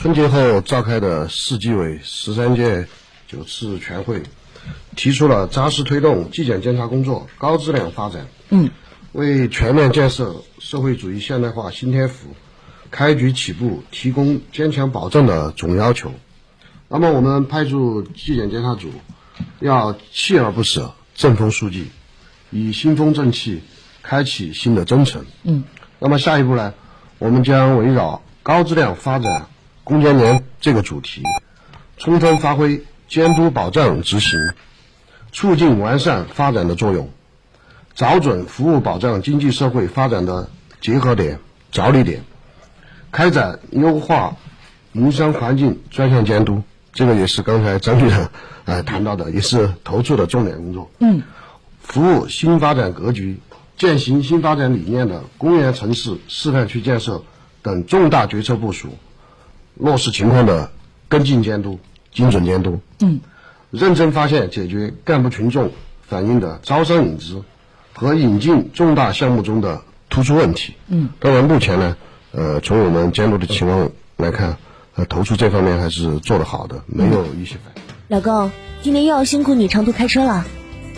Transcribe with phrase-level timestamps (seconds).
[0.00, 2.86] 春节后召开的市纪委十三届
[3.28, 4.22] 九次全会，
[4.96, 8.70] 提出了扎实推动纪检监察工作高质量发展，嗯，
[9.12, 12.28] 为全面建设社会主义现代化新天府
[12.90, 16.10] 开局起步提供坚强保证的总要求。
[16.88, 18.88] 那么，我们派驻纪检监察组
[19.58, 21.90] 要锲而不舍，正风肃纪，
[22.48, 23.60] 以新风正气
[24.02, 25.26] 开启新的征程。
[25.42, 25.64] 嗯，
[25.98, 26.72] 那么下一步呢，
[27.18, 29.48] 我们将围绕高质量发展
[29.84, 31.22] 攻坚年这个主题，
[31.96, 34.38] 充分发挥监督保障执行、
[35.32, 37.10] 促进完善发展的作用，
[37.94, 40.48] 找准服务保障经济社会发展的
[40.80, 41.38] 结合点、
[41.72, 42.22] 着力点，
[43.10, 44.36] 开展优化
[44.92, 46.62] 营商环境专项监督。
[46.92, 48.30] 这个也是刚才张局长
[48.66, 50.90] 呃谈到的，也是投出的重点工作。
[50.98, 51.22] 嗯，
[51.82, 53.40] 服务新发展格局、
[53.76, 57.22] 践行新发展理念的公园城市示范区建设
[57.62, 58.96] 等重大决策部署，
[59.80, 60.70] 落实情况的
[61.08, 61.78] 跟进监督、
[62.12, 62.80] 精准监督。
[63.00, 63.20] 嗯，
[63.70, 65.72] 认真发现解决干部群众
[66.06, 67.42] 反映的招商引资
[67.94, 70.74] 和引进重大项目中的突出问题。
[70.88, 71.96] 嗯，当然目前呢，
[72.32, 74.56] 呃，从我们监督的情况来看。
[74.96, 77.82] 呃，投诉这方面还是做得好的，没有一些反应。
[78.08, 78.50] 老公，
[78.82, 80.44] 今天又要辛苦你长途开车了。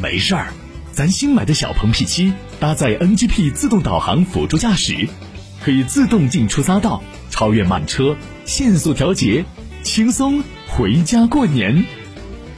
[0.00, 0.46] 没事儿，
[0.92, 5.08] 咱新买的小鹏 P7 搭载 NGP 自动导航辅助驾驶，
[5.60, 7.02] 可以自动进出匝道、
[7.40, 9.46] 超越慢车、限速调节，
[9.82, 11.86] 轻松回家过年。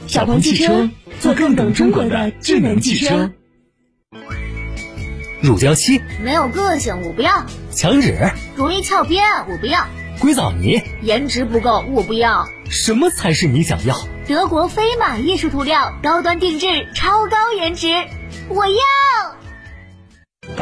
[0.07, 0.89] 小鹏汽车，
[1.21, 3.31] 做更懂中国的智能汽车。
[5.41, 7.45] 乳胶漆没有个性，我不要。
[7.71, 9.87] 墙纸容易翘边，我不要。
[10.19, 12.45] 硅藻泥颜值不够，我不要。
[12.69, 13.95] 什么才是你想要？
[14.27, 17.87] 德国飞马艺术涂料，高端定制，超高颜值，
[18.49, 19.32] 我要。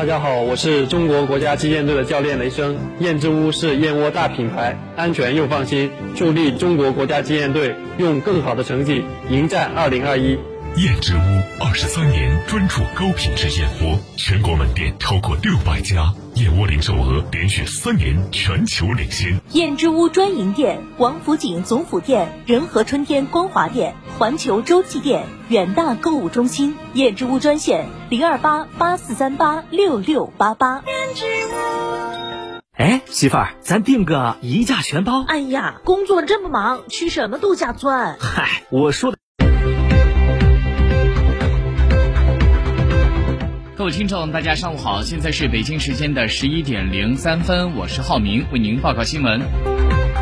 [0.02, 2.76] 大家好，我是中国国家击剑队的教练雷声。
[3.02, 10.40] 燕之屋是燕窝大品牌，安全又放心，助力中国国家击剑队用更好的成绩迎战二零二一。
[10.78, 11.20] 燕之屋
[11.60, 19.40] 二十三年专注高品质燕窝，全国门店超过六百家，燕窝零售额连续三年全球领先。
[19.52, 26.78] 燕之屋专营店：王府井总府店、仁和春天光华店、环球洲际店、远大购物中心。
[26.94, 30.84] 燕之屋专线：零二八八四三八六六八八。
[30.86, 32.62] 燕之屋。
[32.74, 35.26] 哎，媳妇儿，咱订个一价全包。
[35.28, 38.16] 哎呀，工作这么忙，去什么度假村？
[38.20, 39.18] 嗨，我说的。
[43.76, 49.42] 各位听众，大家上午好，现在是北京时间的十一点零三分，我是浩明，为您报告新闻。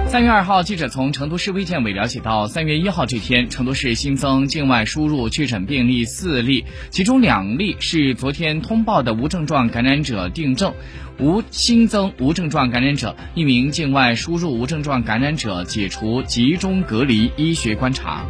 [0.09, 10.73] 三月二号，记者从成都市卫健委了解到，三月一号这天，成都市新增境外输入确诊病例四例，其中两例是昨天通报的无症状感染者订正，
[11.19, 18.25] 无新增无症状感染者，一名境外输入无症状感染者解除集中隔离医学观察。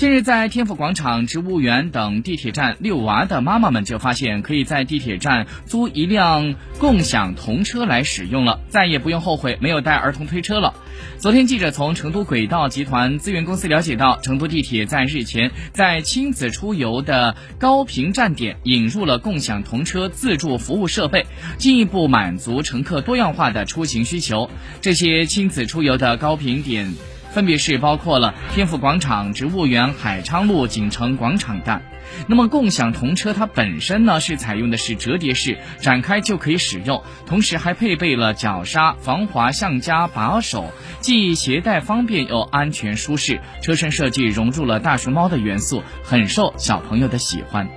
[0.00, 10.72] 近日，在天府广场、植物园等地铁站遛娃的妈妈们就发现，可以在地铁站租一辆共享童车来使用了，再也不用后悔没有带儿童推车了。
[11.18, 21.26] 昨天，记者从成都轨道集团资源公司了解到，成都地铁在日前在亲子出游的高频站点引入了共享童车自助服务设备，
[21.58, 24.48] 进一步满足乘客多样化的出行需求。
[24.80, 26.90] 这些亲子出游的高频点。
[27.30, 31.82] 分别是包括了天府广场、植物园、海昌路、锦城广场站。
[32.26, 43.40] 那么共享童车它本身呢是采用的是折叠式，展开就可以使用，同时还配备了脚刹、防滑橡夹把手，既携带方便又安全舒适。
[43.62, 47.68] 车身设计融入了大熊猫的元素，很受小朋友的喜欢。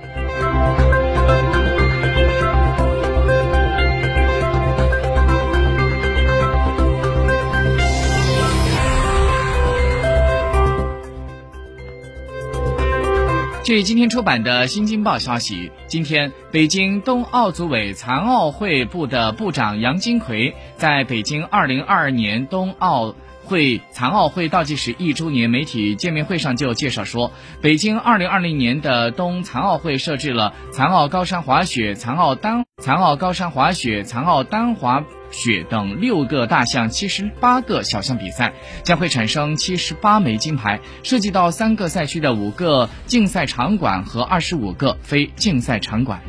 [13.64, 35.04] 据今天出版的《新京报》消息，今天北京冬奥组委残奥会部的部长杨金奎在北京2022年冬奥会残奥会倒计时一周年媒体见面会上就介绍说，北京2020年的冬残奥会设置了残奥高山滑雪、残奥单残奥高山滑雪、残奥单滑。
[35.30, 38.52] 雪等六个大项、七十八个小项比赛，
[38.84, 46.20] 将会产生七十八枚金牌，涉及到三个赛区的五个竞赛场馆和二十五个非竞赛场馆。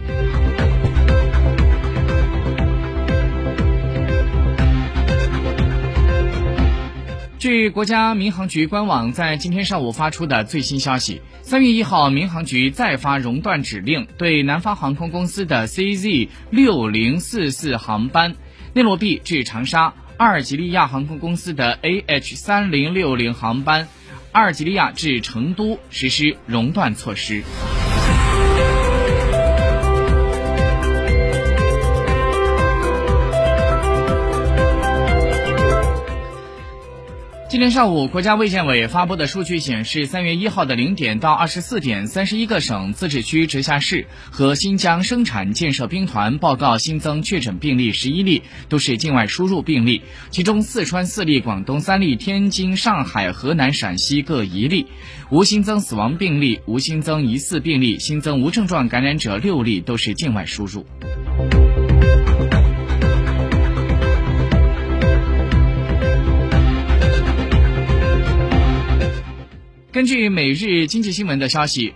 [7.45, 18.33] 据国家民航局官网在今天上午发出的最新消息，三月一号，民航局再发熔断指令，对南方航空公司的 CZ 六零四四航班。
[18.73, 23.87] 内罗毕至长沙、阿尔及利亚航空公司的 AH 三零六零航班，
[24.31, 27.43] 阿尔及利亚至成都实施熔断措施。
[37.55, 54.87] 今天上午，国家卫健委发布的数据显示，三月一号的零点到二十四点，三十一个省、自治区、直辖市和新疆生产建设兵团报告新增确诊病例十一例，都是境外输入病例，其中四川四例，广东三例，天津、上海、河南、陕西各一例，
[55.29, 60.85] 无新增死亡病例，无新增疑似病例，新增无症状感染者六例，都是境外输入。
[69.95, 71.93] 根据每日经济新闻的消息，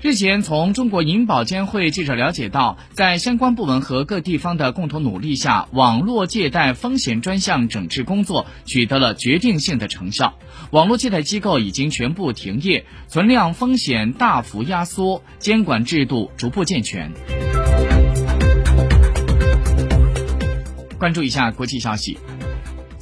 [0.00, 10.38] 日前从中国银保监会记者了解到，在相关部门和各地方的共同努力下，网络借贷风险专项整治工作取得了决定性的成效。
[10.70, 17.10] 网络借贷机构已经全部停业，存量风险大幅压缩，监管制度逐步健全。
[21.00, 22.16] 关注一下国际消息。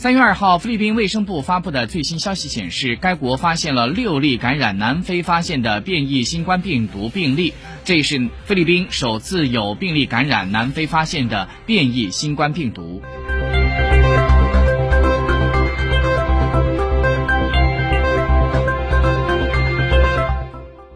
[0.02, 7.54] 三月二号，菲律宾卫生部发布的最新消息显示，该国发现了六例感染南非发现的变异新冠病毒病例，
[7.84, 13.00] 这是菲律宾首次有病例感染南非发现的变异新冠病毒。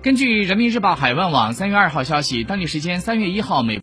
[0.02, 3.75] 根据人民日报海外网三月二号消息，当地时间三月一号美。